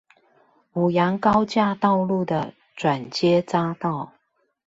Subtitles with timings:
[0.73, 4.13] 五楊高架道路的轉接匝道